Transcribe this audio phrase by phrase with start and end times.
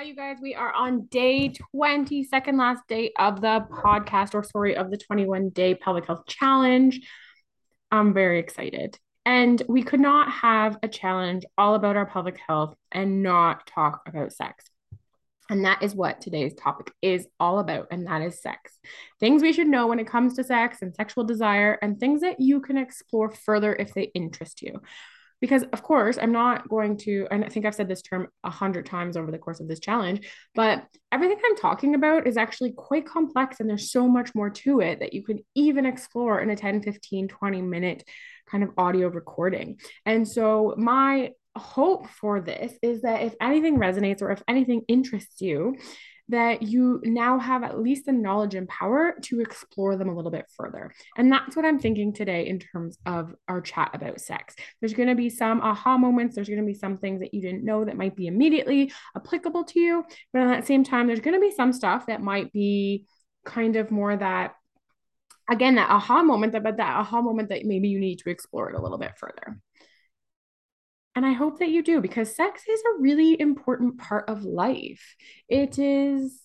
[0.00, 0.38] Hi, you guys.
[0.40, 4.96] We are on day 20, second last day of the podcast, or story of the
[4.96, 7.06] 21 day pelvic health challenge.
[7.92, 8.98] I'm very excited.
[9.26, 14.00] And we could not have a challenge all about our pelvic health and not talk
[14.06, 14.64] about sex.
[15.50, 18.78] And that is what today's topic is all about, and that is sex.
[19.18, 22.40] Things we should know when it comes to sex and sexual desire, and things that
[22.40, 24.80] you can explore further if they interest you
[25.40, 28.50] because of course i'm not going to and i think i've said this term a
[28.50, 32.72] hundred times over the course of this challenge but everything i'm talking about is actually
[32.72, 36.50] quite complex and there's so much more to it that you can even explore in
[36.50, 38.04] a 10 15 20 minute
[38.50, 39.78] kind of audio recording.
[40.04, 45.40] And so my hope for this is that if anything resonates or if anything interests
[45.40, 45.76] you
[46.30, 50.30] that you now have at least the knowledge and power to explore them a little
[50.30, 50.92] bit further.
[51.16, 54.54] And that's what I'm thinking today in terms of our chat about sex.
[54.80, 57.42] There's going to be some aha moments, there's going to be some things that you
[57.42, 60.04] didn't know that might be immediately applicable to you.
[60.32, 63.06] But at that same time, there's going to be some stuff that might be
[63.44, 64.54] kind of more that
[65.50, 68.76] again that aha moment but that aha moment that maybe you need to explore it
[68.76, 69.58] a little bit further
[71.20, 75.16] and I hope that you do because sex is a really important part of life.
[75.50, 76.40] It is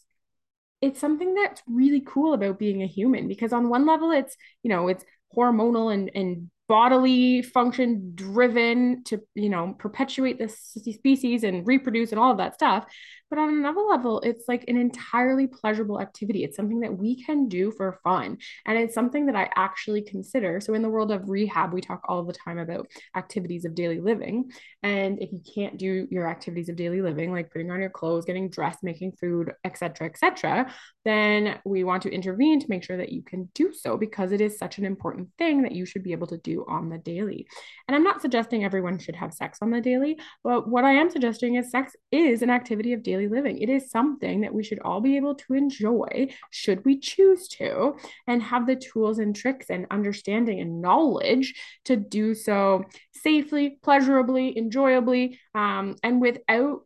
[0.81, 4.69] it's something that's really cool about being a human because on one level it's, you
[4.69, 10.59] know, it's hormonal and and bodily function driven to you know perpetuate this
[10.91, 12.85] species and reproduce and all of that stuff
[13.29, 17.47] but on another level it's like an entirely pleasurable activity it's something that we can
[17.47, 21.29] do for fun and it's something that i actually consider so in the world of
[21.29, 24.49] rehab we talk all the time about activities of daily living
[24.83, 28.25] and if you can't do your activities of daily living like putting on your clothes
[28.25, 30.71] getting dressed making food etc etc
[31.05, 34.41] then we want to intervene to make sure that you can do so because it
[34.41, 37.47] is such an important thing that you should be able to do on the daily.
[37.87, 41.09] And I'm not suggesting everyone should have sex on the daily, but what I am
[41.09, 43.57] suggesting is sex is an activity of daily living.
[43.57, 47.95] It is something that we should all be able to enjoy should we choose to
[48.27, 51.55] and have the tools and tricks and understanding and knowledge
[51.85, 52.83] to do so
[53.13, 56.81] safely, pleasurably, enjoyably, um, and without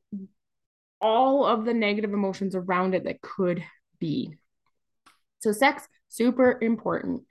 [1.02, 3.63] all of the negative emotions around it that could
[4.00, 4.36] be.
[5.40, 7.24] So, sex, super important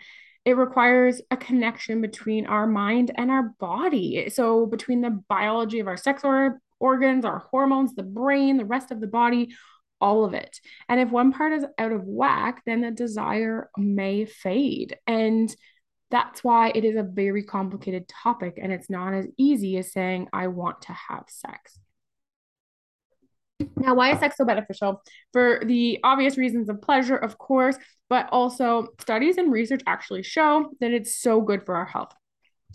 [0.49, 4.31] it requires a connection between our mind and our body.
[4.31, 8.91] So, between the biology of our sex or- organs, our hormones, the brain, the rest
[8.91, 9.55] of the body,
[10.01, 10.61] all of it.
[10.89, 14.97] And if one part is out of whack, then the desire may fade.
[15.07, 15.55] And
[16.11, 18.59] that's why it is a very complicated topic.
[18.63, 21.79] And it's not as easy as saying, I want to have sex.
[23.77, 25.03] Now, why is sex so beneficial?
[25.33, 27.77] For the obvious reasons of pleasure, of course,
[28.09, 32.13] but also studies and research actually show that it's so good for our health.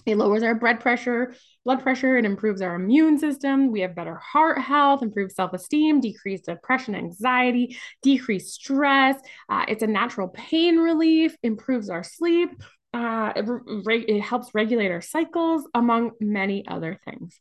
[0.05, 1.33] It lowers our blood pressure,
[1.63, 3.71] blood pressure, it improves our immune system.
[3.71, 9.15] We have better heart health, improved self-esteem, decreased depression, anxiety, decreased stress.
[9.49, 12.49] Uh, it's a natural pain relief, improves our sleep.
[12.93, 17.39] Uh, it, re- it helps regulate our cycles, among many other things.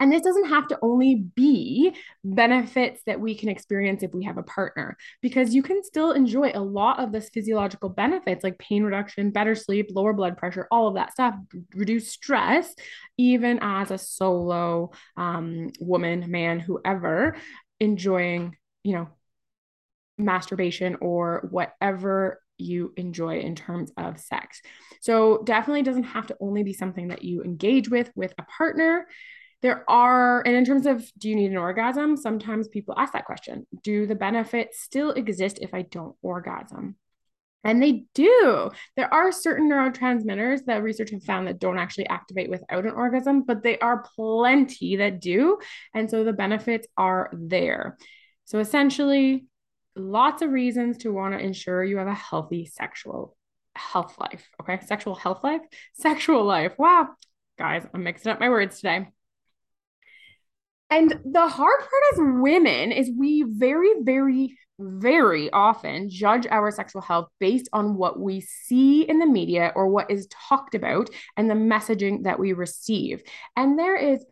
[0.00, 4.38] And this doesn't have to only be benefits that we can experience if we have
[4.38, 8.84] a partner, because you can still enjoy a lot of this physiological benefits like pain
[8.84, 11.34] reduction, better sleep, lower blood pressure, all of that stuff,
[11.74, 12.74] reduce stress,
[13.16, 17.36] even as a solo um, woman, man, whoever,
[17.80, 19.08] enjoying, you know,
[20.16, 24.60] masturbation or whatever you enjoy in terms of sex.
[25.00, 29.06] So definitely doesn't have to only be something that you engage with with a partner
[29.62, 33.24] there are and in terms of do you need an orgasm sometimes people ask that
[33.24, 36.96] question do the benefits still exist if i don't orgasm
[37.64, 38.70] and they do.
[38.96, 43.42] There are certain neurotransmitters that research have found that don't actually activate without an orgasm,
[43.42, 45.58] but they are plenty that do.
[45.92, 47.98] And so the benefits are there.
[48.44, 49.46] So essentially,
[49.96, 53.36] lots of reasons to want to ensure you have a healthy sexual
[53.74, 54.48] health life.
[54.62, 54.80] Okay.
[54.86, 55.62] Sexual health life,
[55.94, 56.72] sexual life.
[56.78, 57.08] Wow.
[57.58, 59.08] Guys, I'm mixing up my words today.
[60.90, 67.02] And the hard part as women is we very, very, very often judge our sexual
[67.02, 71.50] health based on what we see in the media or what is talked about and
[71.50, 73.22] the messaging that we receive.
[73.56, 74.24] And there is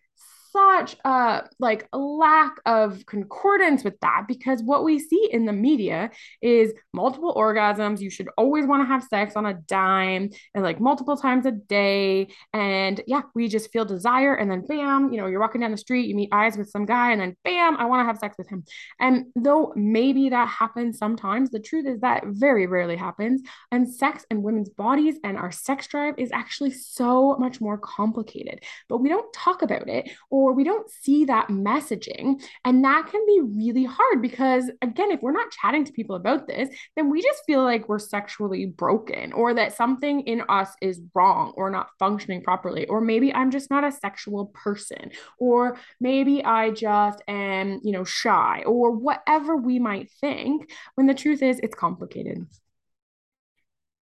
[0.56, 6.10] such a like lack of concordance with that because what we see in the media
[6.40, 8.00] is multiple orgasms.
[8.00, 11.52] You should always want to have sex on a dime and like multiple times a
[11.52, 12.28] day.
[12.52, 15.76] And yeah we just feel desire and then bam you know you're walking down the
[15.76, 18.36] street you meet eyes with some guy and then bam i want to have sex
[18.38, 18.64] with him.
[19.00, 23.42] And though maybe that happens sometimes the truth is that very rarely happens.
[23.70, 28.62] And sex and women's bodies and our sex drive is actually so much more complicated.
[28.88, 32.40] But we don't talk about it or or we don't see that messaging.
[32.64, 36.46] And that can be really hard because, again, if we're not chatting to people about
[36.46, 41.00] this, then we just feel like we're sexually broken or that something in us is
[41.16, 42.86] wrong or not functioning properly.
[42.86, 45.10] Or maybe I'm just not a sexual person.
[45.40, 51.14] Or maybe I just am, you know, shy or whatever we might think when the
[51.14, 52.46] truth is it's complicated.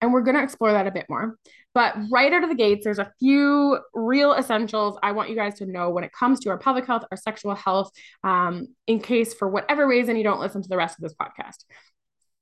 [0.01, 1.37] And we're going to explore that a bit more.
[1.73, 5.55] But right out of the gates, there's a few real essentials I want you guys
[5.59, 7.91] to know when it comes to our pelvic health, our sexual health,
[8.23, 11.65] um, in case for whatever reason you don't listen to the rest of this podcast.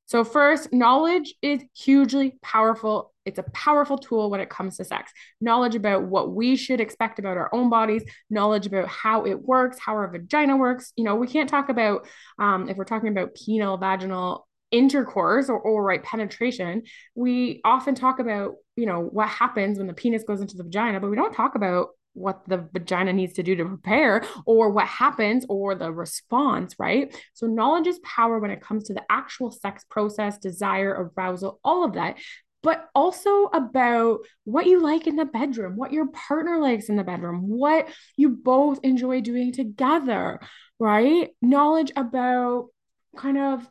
[0.05, 3.13] So, first, knowledge is hugely powerful.
[3.25, 5.11] It's a powerful tool when it comes to sex.
[5.39, 9.79] Knowledge about what we should expect about our own bodies, knowledge about how it works,
[9.79, 10.91] how our vagina works.
[10.97, 12.05] You know, we can't talk about,
[12.37, 16.81] um, if we're talking about penile, vaginal, intercourse or, or right penetration,
[17.15, 20.99] we often talk about, you know, what happens when the penis goes into the vagina,
[20.99, 24.87] but we don't talk about what the vagina needs to do to prepare or what
[24.87, 27.15] happens or the response, right?
[27.33, 31.83] So, knowledge is power when it comes to the actual sex process, desire, arousal, all
[31.83, 32.17] of that,
[32.63, 37.03] but also about what you like in the bedroom, what your partner likes in the
[37.03, 37.87] bedroom, what
[38.17, 40.39] you both enjoy doing together,
[40.79, 41.29] right?
[41.41, 42.67] Knowledge about
[43.15, 43.67] kind of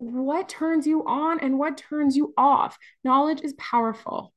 [0.00, 2.78] what turns you on and what turns you off.
[3.04, 4.32] Knowledge is powerful.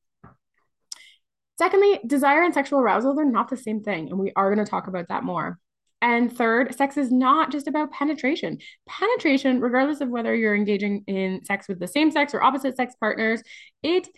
[1.57, 4.09] Secondly, desire and sexual arousal, they're not the same thing.
[4.09, 5.57] And we are going to talk about that more.
[6.01, 8.57] And third, sex is not just about penetration.
[8.89, 12.93] Penetration, regardless of whether you're engaging in sex with the same sex or opposite sex
[12.99, 13.41] partners,
[13.81, 14.09] it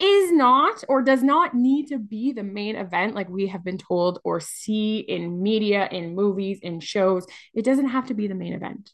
[0.00, 3.78] is not or does not need to be the main event like we have been
[3.78, 7.24] told or see in media, in movies, in shows.
[7.54, 8.90] It doesn't have to be the main event.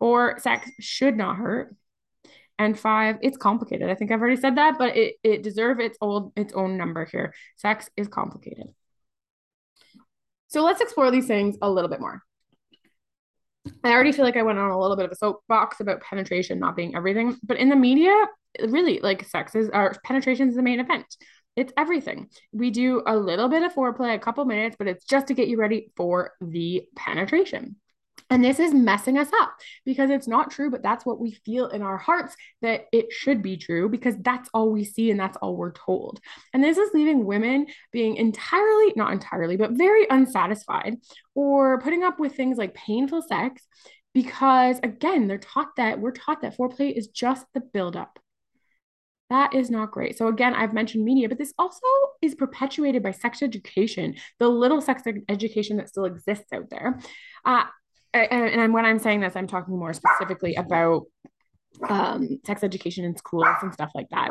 [0.00, 1.74] Or sex should not hurt.
[2.58, 3.90] And five, it's complicated.
[3.90, 7.04] I think I've already said that, but it, it deserves its old its own number
[7.04, 7.34] here.
[7.56, 8.68] Sex is complicated.
[10.48, 12.22] So let's explore these things a little bit more.
[13.82, 16.60] I already feel like I went on a little bit of a soapbox about penetration
[16.60, 18.12] not being everything, but in the media,
[18.68, 21.06] really, like sex is our penetration is the main event.
[21.56, 22.28] It's everything.
[22.52, 25.48] We do a little bit of foreplay, a couple minutes, but it's just to get
[25.48, 27.76] you ready for the penetration.
[28.34, 29.52] And this is messing us up
[29.84, 33.42] because it's not true, but that's what we feel in our hearts that it should
[33.42, 36.18] be true because that's all we see and that's all we're told.
[36.52, 40.96] And this is leaving women being entirely, not entirely, but very unsatisfied
[41.36, 43.68] or putting up with things like painful sex
[44.14, 48.18] because, again, they're taught that we're taught that foreplay is just the buildup.
[49.30, 50.18] That is not great.
[50.18, 51.86] So, again, I've mentioned media, but this also
[52.20, 56.98] is perpetuated by sex education, the little sex education that still exists out there.
[57.44, 57.64] Uh,
[58.14, 61.02] and, and when I'm saying this, I'm talking more specifically about
[61.88, 64.30] um, sex education in schools and stuff like that.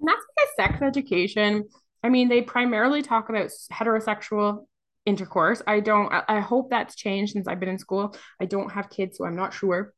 [0.00, 1.64] And that's because sex education,
[2.04, 4.66] I mean, they primarily talk about heterosexual
[5.04, 5.60] intercourse.
[5.66, 8.14] I don't, I hope that's changed since I've been in school.
[8.40, 9.92] I don't have kids, so I'm not sure.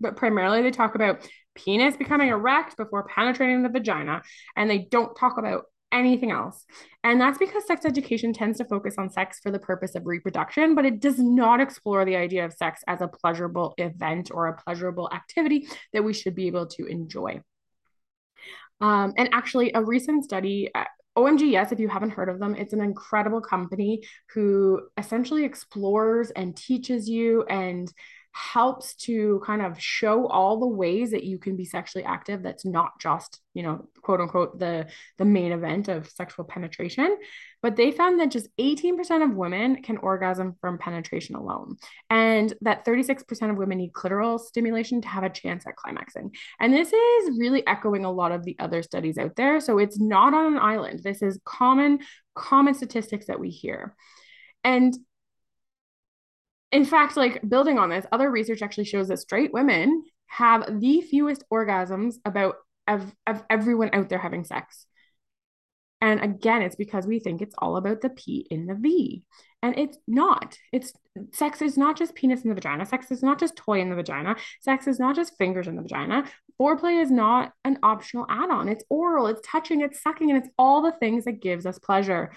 [0.00, 4.22] But primarily they talk about penis becoming erect before penetrating the vagina,
[4.56, 6.64] and they don't talk about anything else.
[7.02, 10.74] And that's because sex education tends to focus on sex for the purpose of reproduction,
[10.74, 14.56] but it does not explore the idea of sex as a pleasurable event or a
[14.56, 17.40] pleasurable activity that we should be able to enjoy.
[18.80, 20.84] Um, and actually, a recent study, uh,
[21.16, 26.56] OMGYes, if you haven't heard of them, it's an incredible company who essentially explores and
[26.56, 27.92] teaches you and
[28.32, 32.64] helps to kind of show all the ways that you can be sexually active that's
[32.64, 34.86] not just you know quote unquote the
[35.18, 37.16] the main event of sexual penetration.
[37.62, 41.76] But they found that just 18% of women can orgasm from penetration alone.
[42.08, 46.34] And that 36% of women need clitoral stimulation to have a chance at climaxing.
[46.58, 49.60] And this is really echoing a lot of the other studies out there.
[49.60, 51.00] So it's not on an island.
[51.02, 51.98] This is common
[52.34, 53.94] common statistics that we hear.
[54.64, 54.94] And
[56.72, 61.00] in fact, like building on this, other research actually shows that straight women have the
[61.00, 64.86] fewest orgasms about of, of everyone out there having sex.
[66.00, 69.22] And again, it's because we think it's all about the P in the V.
[69.62, 70.56] And it's not.
[70.72, 70.92] It's
[71.32, 72.86] sex is not just penis in the vagina.
[72.86, 74.36] Sex is not just toy in the vagina.
[74.60, 76.24] Sex is not just fingers in the vagina.
[76.58, 78.68] Foreplay is not an optional add-on.
[78.68, 82.30] It's oral, it's touching, it's sucking, and it's all the things that gives us pleasure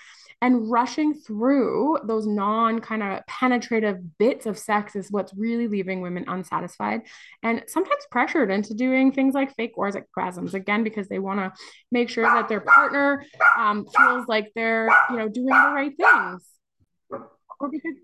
[0.43, 6.01] and rushing through those non kind of penetrative bits of sex is what's really leaving
[6.01, 7.01] women unsatisfied
[7.43, 11.53] and sometimes pressured into doing things like fake orgasms again because they want to
[11.93, 13.23] make sure that their partner
[13.57, 16.52] um, feels like they're you know doing the right things
[17.63, 17.95] or because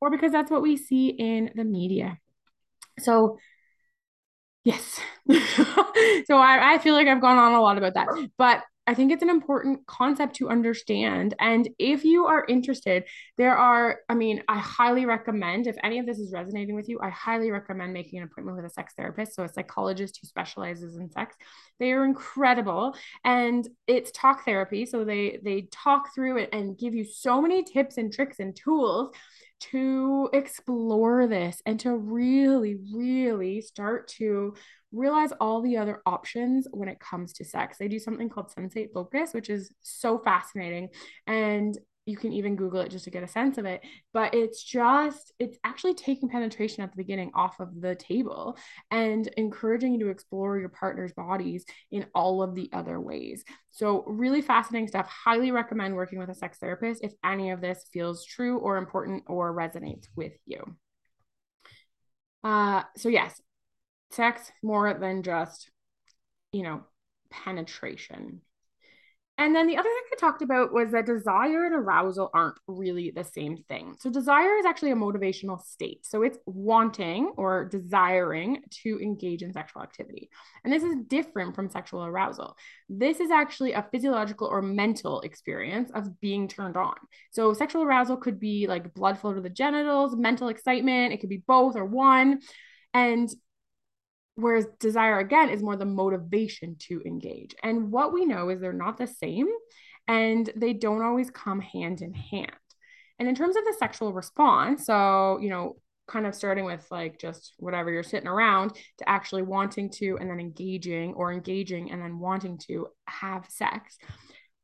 [0.00, 2.18] or because that's what we see in the media
[3.00, 3.38] so
[4.64, 5.00] Yes.
[6.26, 8.08] so I, I feel like I've gone on a lot about that.
[8.36, 11.34] But I think it's an important concept to understand.
[11.40, 13.04] And if you are interested,
[13.36, 17.00] there are, I mean, I highly recommend, if any of this is resonating with you,
[17.02, 19.34] I highly recommend making an appointment with a sex therapist.
[19.34, 21.34] So a psychologist who specializes in sex.
[21.80, 22.94] They are incredible.
[23.24, 24.86] And it's talk therapy.
[24.86, 28.54] So they they talk through it and give you so many tips and tricks and
[28.54, 29.10] tools
[29.58, 34.54] to explore this and to really, really start to
[34.92, 37.78] realize all the other options when it comes to sex.
[37.78, 40.88] They do something called sensate focus, which is so fascinating.
[41.26, 43.82] And you can even Google it just to get a sense of it.
[44.14, 48.56] But it's just, it's actually taking penetration at the beginning off of the table
[48.90, 53.44] and encouraging you to explore your partner's bodies in all of the other ways.
[53.70, 55.08] So, really fascinating stuff.
[55.08, 59.24] Highly recommend working with a sex therapist if any of this feels true or important
[59.26, 60.76] or resonates with you.
[62.44, 63.42] Uh, so, yes,
[64.12, 65.70] sex more than just,
[66.52, 66.84] you know,
[67.30, 68.40] penetration.
[69.38, 73.10] And then the other thing I talked about was that desire and arousal aren't really
[73.10, 73.94] the same thing.
[73.98, 76.06] So, desire is actually a motivational state.
[76.06, 80.30] So, it's wanting or desiring to engage in sexual activity.
[80.64, 82.56] And this is different from sexual arousal.
[82.88, 86.94] This is actually a physiological or mental experience of being turned on.
[87.30, 91.28] So, sexual arousal could be like blood flow to the genitals, mental excitement, it could
[91.30, 92.40] be both or one.
[92.94, 93.28] And
[94.36, 97.54] Whereas desire, again, is more the motivation to engage.
[97.62, 99.48] And what we know is they're not the same
[100.06, 102.52] and they don't always come hand in hand.
[103.18, 105.76] And in terms of the sexual response, so, you know,
[106.06, 110.30] kind of starting with like just whatever you're sitting around to actually wanting to and
[110.30, 113.98] then engaging or engaging and then wanting to have sex,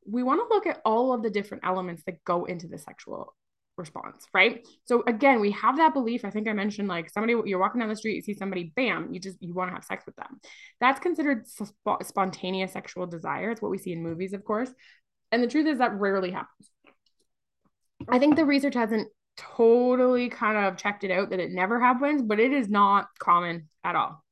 [0.05, 3.35] we want to look at all of the different elements that go into the sexual
[3.77, 4.65] response, right?
[4.85, 6.25] So again, we have that belief.
[6.25, 9.13] I think I mentioned like somebody you're walking down the street, you see somebody, bam,
[9.13, 10.39] you just you want to have sex with them.
[10.79, 13.51] That's considered sp- spontaneous sexual desire.
[13.51, 14.69] It's what we see in movies, of course.
[15.31, 16.69] And the truth is that rarely happens.
[18.07, 22.21] I think the research hasn't totally kind of checked it out that it never happens,
[22.21, 24.23] but it is not common at all.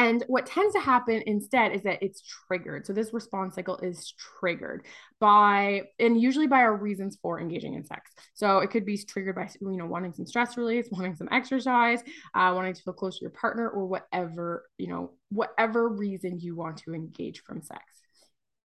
[0.00, 2.86] And what tends to happen instead is that it's triggered.
[2.86, 4.86] So this response cycle is triggered
[5.18, 8.10] by, and usually by our reasons for engaging in sex.
[8.32, 12.00] So it could be triggered by, you know, wanting some stress release, wanting some exercise,
[12.34, 16.56] uh, wanting to feel close to your partner, or whatever, you know, whatever reason you
[16.56, 17.82] want to engage from sex.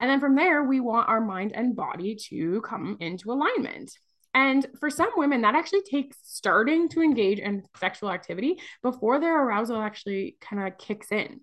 [0.01, 3.93] And then from there, we want our mind and body to come into alignment.
[4.39, 9.43] And for some women, that actually takes starting to engage in sexual activity before their
[9.43, 11.41] arousal actually kind of kicks in,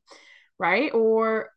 [0.57, 0.93] right?
[0.93, 1.49] Or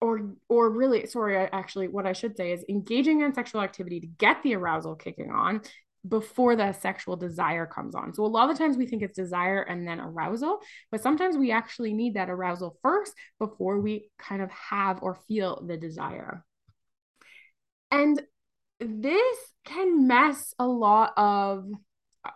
[0.00, 4.06] or or really sorry actually what i should say is engaging in sexual activity to
[4.06, 5.58] get the arousal kicking on
[6.06, 8.14] before the sexual desire comes on.
[8.14, 10.60] So a lot of times we think it's desire and then arousal,
[10.92, 15.64] but sometimes we actually need that arousal first before we kind of have or feel
[15.66, 16.44] the desire.
[17.90, 18.22] And
[18.80, 21.66] this can mess a lot of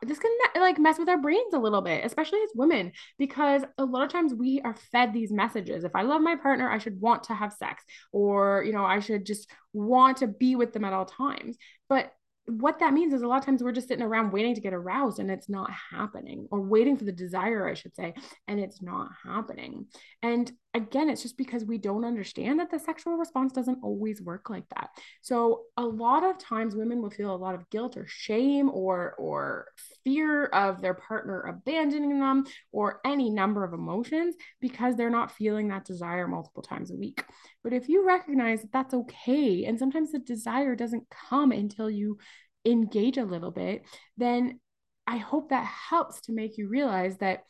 [0.02, 3.84] this can like mess with our brains a little bit, especially as women, because a
[3.84, 5.82] lot of times we are fed these messages.
[5.82, 9.00] If I love my partner, I should want to have sex, or, you know, I
[9.00, 11.56] should just want to be with them at all times.
[11.88, 12.12] But
[12.46, 14.74] what that means is a lot of times we're just sitting around waiting to get
[14.74, 18.12] aroused and it's not happening or waiting for the desire i should say
[18.48, 19.86] and it's not happening
[20.22, 24.50] and again it's just because we don't understand that the sexual response doesn't always work
[24.50, 24.90] like that.
[25.20, 29.14] So a lot of times women will feel a lot of guilt or shame or
[29.18, 29.66] or
[30.04, 35.68] fear of their partner abandoning them or any number of emotions because they're not feeling
[35.68, 37.24] that desire multiple times a week.
[37.64, 42.18] But if you recognize that that's okay and sometimes the desire doesn't come until you
[42.64, 43.82] engage a little bit,
[44.16, 44.60] then
[45.06, 47.42] I hope that helps to make you realize that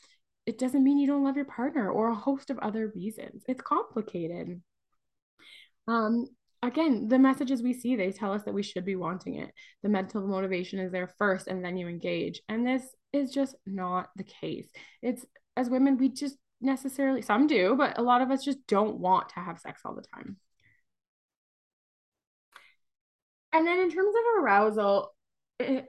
[0.47, 3.43] it doesn't mean you don't love your partner or a host of other reasons.
[3.47, 4.61] It's complicated.
[5.87, 6.27] Um,
[6.63, 9.51] again, the messages we see, they tell us that we should be wanting it.
[9.83, 12.41] The mental motivation is there first, and then you engage.
[12.49, 12.83] And this
[13.13, 14.69] is just not the case.
[15.03, 15.25] It's
[15.57, 19.31] as women, we just necessarily, some do, but a lot of us just don't want
[19.31, 20.37] to have sex all the time.
[23.53, 25.13] And then in terms of arousal,
[25.61, 25.87] it,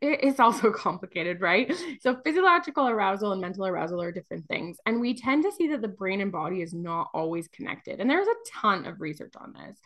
[0.00, 1.72] it's also complicated, right?
[2.00, 4.78] So, physiological arousal and mental arousal are different things.
[4.86, 8.00] And we tend to see that the brain and body is not always connected.
[8.00, 9.78] And there's a ton of research on this.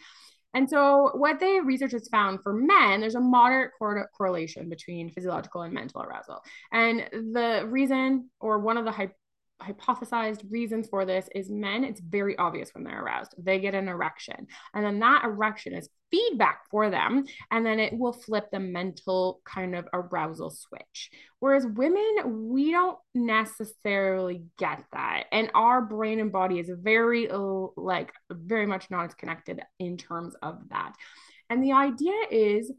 [0.55, 5.11] And so, what the research has found for men, there's a moderate cor- correlation between
[5.11, 6.43] physiological and mental arousal.
[6.73, 8.93] And the reason, or one of the
[9.62, 13.34] hypothesized reasons for this is men, it's very obvious when they're aroused.
[13.38, 17.98] They get an erection, and then that erection is feedback for them, and then it
[17.98, 21.10] will flip the mental kind of arousal switch.
[21.40, 27.28] Whereas women, we don't necessarily get that, and our brain and body is very,
[27.76, 30.92] like, very much not as connected in terms of that.
[31.48, 32.72] And the idea is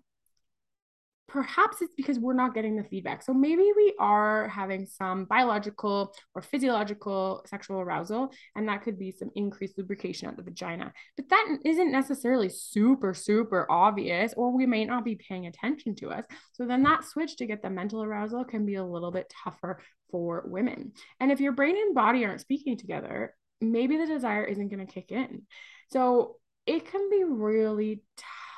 [1.28, 3.22] perhaps it's because we're not getting the feedback.
[3.22, 9.12] So maybe we are having some biological or physiological sexual arousal, and that could be
[9.12, 10.94] some increased lubrication at the vagina.
[11.18, 16.12] But that isn't necessarily super, super obvious, or we may not be paying attention to
[16.12, 16.26] us.
[16.54, 19.82] So then that switch to get the mental arousal can be a little bit tougher
[20.10, 20.94] for women.
[21.20, 24.94] And if your brain and body aren't speaking together, maybe the desire isn't going to
[24.94, 25.44] kick in.
[25.90, 28.02] So it can be really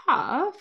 [0.08, 0.58] tough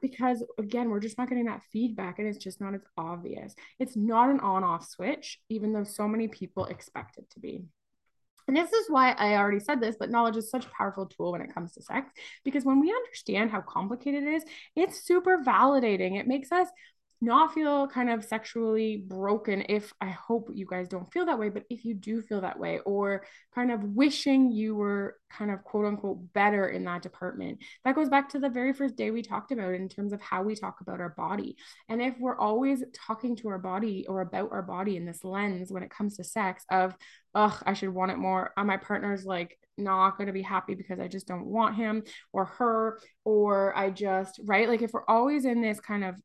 [0.00, 3.96] because again we're just not getting that feedback and it's just not as obvious it's
[3.96, 7.64] not an on off switch even though so many people expect it to be
[8.48, 11.32] and this is why I already said this, but knowledge is such a powerful tool
[11.32, 12.10] when it comes to sex
[12.44, 16.18] because when we understand how complicated it is, it's super validating.
[16.18, 16.68] It makes us
[17.22, 21.50] not feel kind of sexually broken if I hope you guys don't feel that way,
[21.50, 23.24] but if you do feel that way, or
[23.54, 28.08] kind of wishing you were kind of quote unquote better in that department, that goes
[28.08, 30.80] back to the very first day we talked about in terms of how we talk
[30.80, 31.56] about our body.
[31.88, 35.70] And if we're always talking to our body or about our body in this lens
[35.70, 36.96] when it comes to sex of,
[37.36, 40.74] ugh, I should want it more, uh, my partner's like, not going to be happy
[40.74, 42.02] because I just don't want him
[42.32, 44.68] or her, or I just, right?
[44.68, 46.16] Like if we're always in this kind of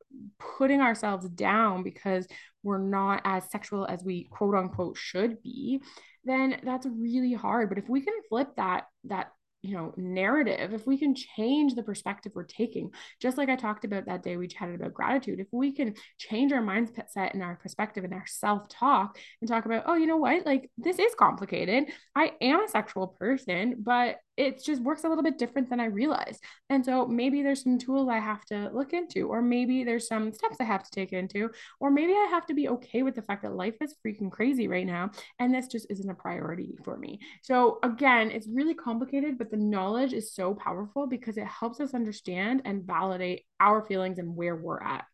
[0.58, 2.28] putting ourselves down because
[2.64, 5.82] we're not as sexual as we quote unquote should be,
[6.26, 7.70] then that's really hard.
[7.70, 11.84] But if we can flip that, that you know narrative if we can change the
[11.84, 15.48] perspective we're taking just like i talked about that day we chatted about gratitude if
[15.52, 19.96] we can change our mindset and our perspective and our self-talk and talk about oh
[19.96, 20.46] you know what?
[20.46, 21.86] Like this is complicated.
[22.16, 25.86] I am a sexual person but it just works a little bit different than I
[25.86, 26.44] realized.
[26.70, 30.32] And so maybe there's some tools I have to look into, or maybe there's some
[30.32, 33.24] steps I have to take into, or maybe I have to be okay with the
[33.24, 35.12] fact that life is freaking crazy right now.
[35.40, 37.20] And this just isn't a priority for me.
[37.42, 41.96] So again, it's really complicated, but the knowledge is so powerful because it helps us
[41.96, 45.06] understand and validate our feelings and where we're at.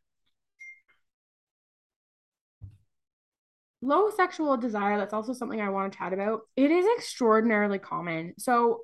[3.84, 8.34] low sexual desire that's also something i want to chat about it is extraordinarily common
[8.38, 8.80] so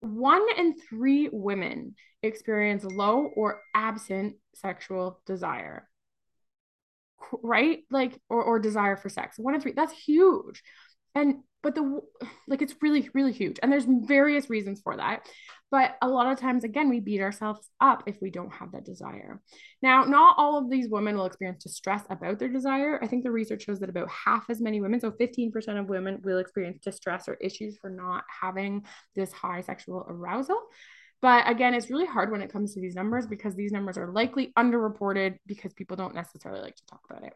[0.00, 5.88] one in three women experience low or absent sexual desire.
[7.42, 7.80] Right?
[7.90, 9.38] Like or, or desire for sex.
[9.38, 10.62] One in three that's huge
[11.14, 12.00] and but the
[12.48, 13.58] like it's really really huge.
[13.62, 15.28] And there's various reasons for that.
[15.70, 18.84] But a lot of times again we beat ourselves up if we don't have that
[18.84, 19.40] desire.
[19.82, 22.98] Now not all of these women will experience distress about their desire.
[23.02, 26.20] I think the research shows that about half as many women so 15% of women
[26.22, 30.60] will experience distress or issues for not having this high sexual arousal.
[31.22, 34.10] But again, it's really hard when it comes to these numbers because these numbers are
[34.10, 37.34] likely underreported because people don't necessarily like to talk about it.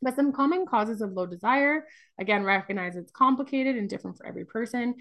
[0.00, 1.86] But some common causes of low desire,
[2.20, 4.94] again, recognize it's complicated and different for every person.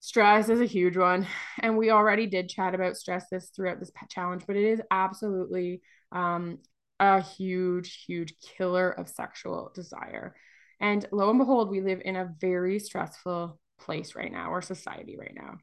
[0.00, 1.26] Stress is a huge one.
[1.60, 5.82] And we already did chat about stress this throughout this challenge, but it is absolutely
[6.12, 6.58] um,
[7.00, 10.34] a huge, huge killer of sexual desire.
[10.80, 15.16] And lo and behold, we live in a very stressful place right now, or society
[15.18, 15.58] right now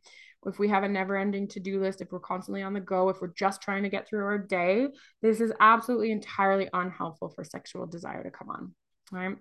[0.45, 3.10] if we have a never ending to do list, if we're constantly on the go,
[3.10, 4.88] if we're just trying to get through our day,
[5.21, 8.73] this is absolutely entirely unhelpful for sexual desire to come on.
[9.12, 9.38] Right.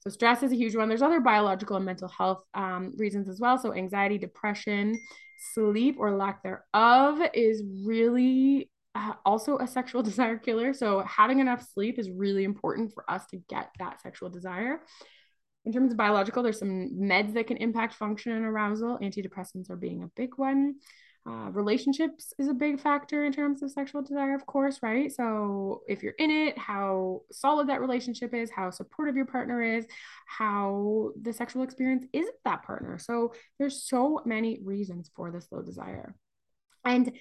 [0.00, 0.88] So, stress is a huge one.
[0.88, 3.56] There's other biological and mental health um, reasons as well.
[3.56, 4.98] So, anxiety, depression,
[5.54, 10.74] sleep or lack thereof is really uh, also a sexual desire killer.
[10.74, 14.80] So, having enough sleep is really important for us to get that sexual desire.
[15.64, 18.98] In terms of biological, there's some meds that can impact function and arousal.
[18.98, 20.76] Antidepressants are being a big one.
[21.24, 25.12] Uh, relationships is a big factor in terms of sexual desire, of course, right?
[25.12, 29.86] So if you're in it, how solid that relationship is, how supportive your partner is,
[30.26, 32.98] how the sexual experience is with that partner.
[32.98, 36.16] So there's so many reasons for this low desire.
[36.84, 37.12] And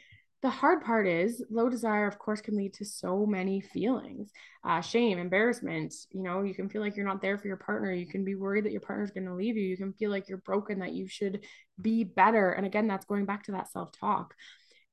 [0.41, 4.31] the hard part is low desire of course can lead to so many feelings
[4.63, 7.93] uh, shame embarrassment you know you can feel like you're not there for your partner
[7.93, 10.27] you can be worried that your partner's going to leave you you can feel like
[10.27, 11.41] you're broken that you should
[11.81, 14.33] be better and again that's going back to that self-talk.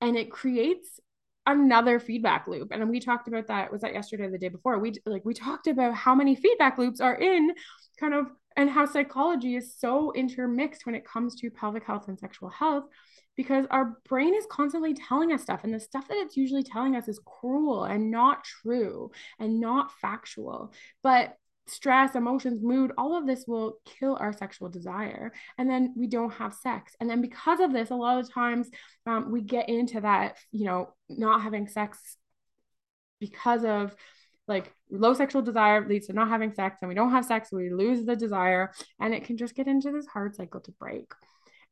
[0.00, 1.00] And it creates
[1.46, 4.78] another feedback loop and we talked about that was that yesterday or the day before?
[4.78, 7.52] We like we talked about how many feedback loops are in
[7.98, 12.18] kind of and how psychology is so intermixed when it comes to pelvic health and
[12.18, 12.84] sexual health
[13.38, 16.94] because our brain is constantly telling us stuff and the stuff that it's usually telling
[16.94, 21.34] us is cruel and not true and not factual but
[21.70, 25.32] stress, emotions, mood, all of this will kill our sexual desire.
[25.56, 26.94] And then we don't have sex.
[27.00, 28.70] And then because of this, a lot of times
[29.06, 32.16] um, we get into that, you know, not having sex
[33.20, 33.94] because of
[34.46, 37.70] like low sexual desire leads to not having sex and we don't have sex we
[37.70, 41.12] lose the desire and it can just get into this hard cycle to break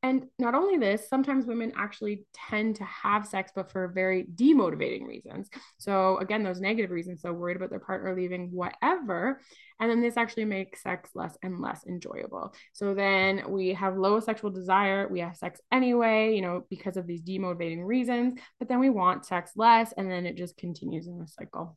[0.07, 5.05] and not only this, sometimes women actually tend to have sex, but for very demotivating
[5.05, 5.51] reasons.
[5.79, 7.23] So, again, those negative reasons.
[7.23, 9.41] So, worried about their partner leaving, whatever.
[9.81, 12.55] And then this actually makes sex less and less enjoyable.
[12.73, 15.09] So, then we have low sexual desire.
[15.09, 18.39] We have sex anyway, you know, because of these demotivating reasons.
[18.61, 19.93] But then we want sex less.
[19.97, 21.77] And then it just continues in a cycle.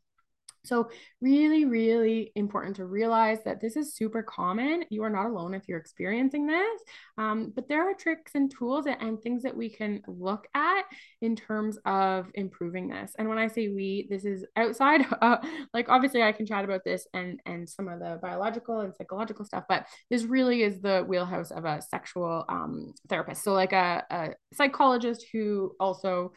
[0.65, 0.89] So,
[1.22, 4.84] really, really important to realize that this is super common.
[4.89, 6.82] You are not alone if you're experiencing this,
[7.17, 10.84] um, but there are tricks and tools and, and things that we can look at
[11.22, 13.13] in terms of improving this.
[13.17, 15.06] And when I say we, this is outside.
[15.22, 15.38] Uh,
[15.74, 19.43] like, obviously, I can chat about this and and some of the biological and psychological
[19.43, 23.43] stuff, but this really is the wheelhouse of a sexual um, therapist.
[23.43, 26.32] So, like a, a psychologist who also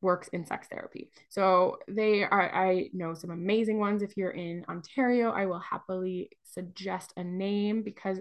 [0.00, 1.10] works in sex therapy.
[1.28, 4.02] So they are, I know some amazing ones.
[4.02, 8.20] If you're in Ontario, I will happily suggest a name because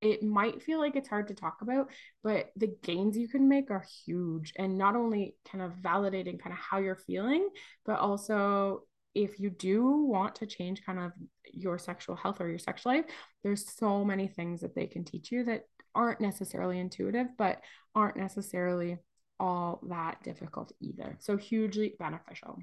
[0.00, 1.90] it might feel like it's hard to talk about,
[2.22, 4.52] but the gains you can make are huge.
[4.56, 7.48] And not only kind of validating kind of how you're feeling,
[7.84, 8.84] but also
[9.14, 11.12] if you do want to change kind of
[11.52, 13.04] your sexual health or your sex life,
[13.42, 17.60] there's so many things that they can teach you that aren't necessarily intuitive, but
[17.94, 18.98] aren't necessarily
[19.40, 21.16] all that difficult either.
[21.20, 22.58] So hugely beneficial.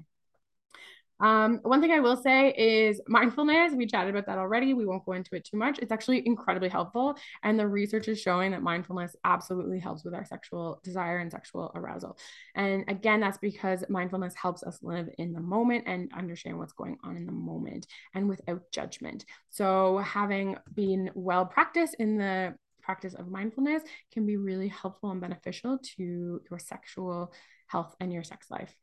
[1.18, 3.72] Um, one thing I will say is mindfulness.
[3.74, 4.74] We chatted about that already.
[4.74, 5.78] We won't go into it too much.
[5.78, 7.16] It's actually incredibly helpful.
[7.42, 11.72] And the research is showing that mindfulness absolutely helps with our sexual desire and sexual
[11.74, 12.18] arousal.
[12.54, 16.98] And again, that's because mindfulness helps us live in the moment and understand what's going
[17.02, 19.24] on in the moment and without judgment.
[19.48, 22.54] So, having been well practiced in the
[22.86, 27.32] practice of mindfulness can be really helpful and beneficial to your sexual
[27.66, 28.74] health and your sex life.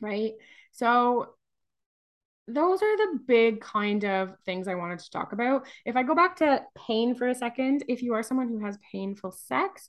[0.00, 0.32] Right.
[0.70, 1.34] So,
[2.48, 5.66] those are the big kind of things I wanted to talk about.
[5.84, 8.78] If I go back to pain for a second, if you are someone who has
[8.90, 9.88] painful sex,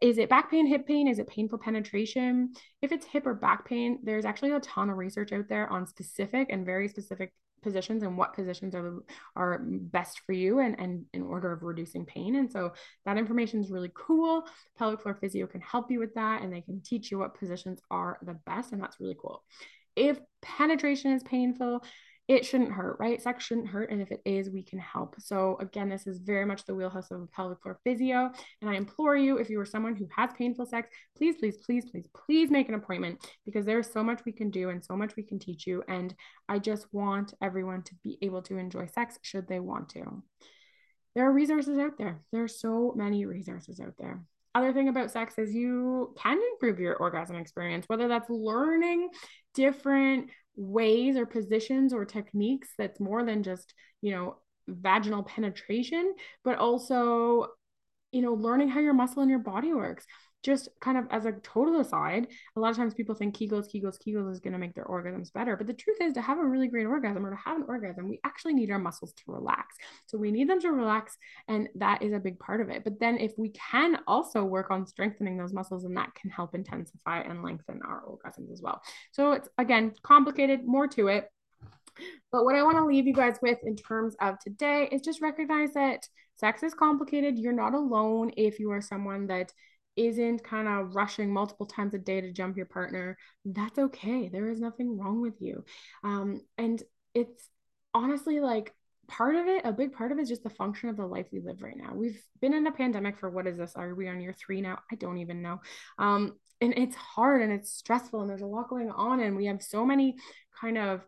[0.00, 1.08] is it back pain, hip pain?
[1.08, 2.52] Is it painful penetration?
[2.82, 5.86] If it's hip or back pain, there's actually a ton of research out there on
[5.86, 9.02] specific and very specific positions and what positions are
[9.36, 12.72] are best for you and and in order of reducing pain and so
[13.04, 14.44] that information is really cool
[14.78, 17.80] pelvic floor physio can help you with that and they can teach you what positions
[17.90, 19.42] are the best and that's really cool
[19.96, 21.82] if penetration is painful
[22.28, 23.20] it shouldn't hurt, right?
[23.20, 23.90] Sex shouldn't hurt.
[23.90, 25.16] And if it is, we can help.
[25.18, 28.30] So, again, this is very much the wheelhouse of pelvic floor physio.
[28.60, 31.86] And I implore you, if you are someone who has painful sex, please, please, please,
[31.90, 35.16] please, please make an appointment because there's so much we can do and so much
[35.16, 35.82] we can teach you.
[35.88, 36.14] And
[36.50, 40.22] I just want everyone to be able to enjoy sex should they want to.
[41.14, 42.20] There are resources out there.
[42.30, 44.20] There are so many resources out there
[44.54, 49.08] other thing about sex is you can improve your orgasm experience, whether that's learning
[49.54, 56.58] different ways or positions or techniques that's more than just, you know, vaginal penetration, but
[56.58, 57.46] also,
[58.10, 60.04] you know, learning how your muscle and your body works
[60.48, 63.98] just kind of as a total aside, a lot of times people think Kegels, Kegels,
[63.98, 65.58] Kegels is going to make their orgasms better.
[65.58, 68.08] But the truth is, to have a really great orgasm or to have an orgasm,
[68.08, 69.76] we actually need our muscles to relax.
[70.06, 72.82] So we need them to relax, and that is a big part of it.
[72.82, 76.54] But then if we can also work on strengthening those muscles, and that can help
[76.54, 78.80] intensify and lengthen our orgasms as well.
[79.12, 81.28] So it's again complicated, more to it.
[82.32, 85.20] But what I want to leave you guys with in terms of today is just
[85.20, 87.38] recognize that sex is complicated.
[87.38, 89.52] You're not alone if you are someone that
[89.98, 94.28] isn't kind of rushing multiple times a day to jump your partner, that's okay.
[94.28, 95.64] There is nothing wrong with you.
[96.04, 96.82] Um, and
[97.14, 97.50] it's
[97.92, 98.72] honestly like
[99.08, 101.26] part of it, a big part of it is just the function of the life
[101.32, 101.92] we live right now.
[101.94, 103.72] We've been in a pandemic for what is this?
[103.74, 104.78] Are we on year three now?
[104.92, 105.60] I don't even know.
[105.98, 109.20] Um, and it's hard and it's stressful and there's a lot going on.
[109.20, 110.16] And we have so many
[110.60, 111.04] kind of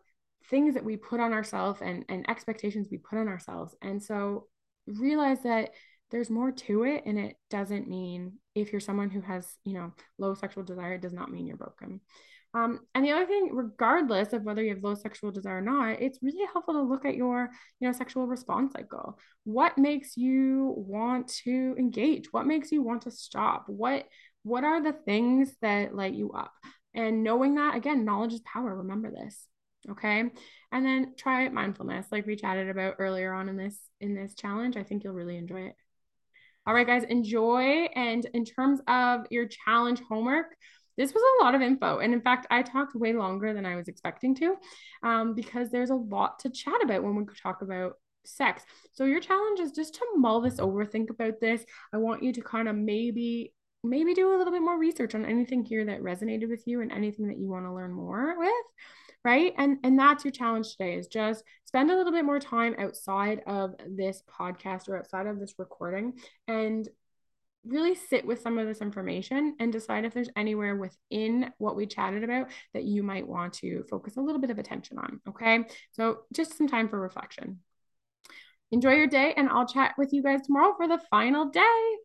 [0.49, 3.75] things that we put on ourselves and, and expectations we put on ourselves.
[3.81, 4.47] And so
[4.87, 5.71] realize that
[6.11, 9.93] there's more to it and it doesn't mean if you're someone who has you know
[10.17, 12.01] low sexual desire it does not mean you're broken.
[12.53, 16.01] Um, and the other thing regardless of whether you have low sexual desire or not
[16.01, 19.17] it's really helpful to look at your you know sexual response cycle.
[19.45, 22.27] What makes you want to engage?
[22.31, 23.65] What makes you want to stop?
[23.67, 24.05] What
[24.43, 26.51] what are the things that light you up?
[26.93, 28.75] And knowing that again knowledge is power.
[28.75, 29.47] Remember this
[29.89, 30.29] okay?
[30.71, 34.77] And then try mindfulness like we chatted about earlier on in this in this challenge.
[34.77, 35.75] I think you'll really enjoy it
[36.67, 37.87] all right, guys, enjoy.
[37.95, 40.55] And in terms of your challenge homework,
[40.97, 41.99] this was a lot of info.
[41.99, 44.55] And in fact, I talked way longer than I was expecting to
[45.03, 47.93] um, because there's a lot to chat about when we talk about
[48.25, 48.63] sex.
[48.91, 51.65] So your challenge is just to mull this over, think about this.
[51.93, 55.25] I want you to kind of maybe maybe do a little bit more research on
[55.25, 58.51] anything here that resonated with you and anything that you want to learn more with
[59.23, 62.75] right and and that's your challenge today is just spend a little bit more time
[62.79, 66.13] outside of this podcast or outside of this recording
[66.47, 66.89] and
[67.65, 71.85] really sit with some of this information and decide if there's anywhere within what we
[71.85, 75.21] chatted about that you might want to focus a little bit of attention on.
[75.29, 75.65] Okay.
[75.91, 77.59] So just some time for reflection.
[78.71, 81.97] Enjoy your day, and I'll chat with you guys tomorrow for the final day.